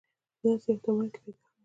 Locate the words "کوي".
1.41-1.49